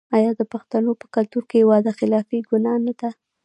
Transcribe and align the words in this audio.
آیا 0.17 0.31
د 0.39 0.41
پښتنو 0.53 0.91
په 1.01 1.05
کلتور 1.15 1.43
کې 1.51 1.67
وعده 1.69 1.91
خلافي 1.99 2.39
ګناه 2.49 2.77
نه 2.85 2.93
ده؟ 2.99 3.09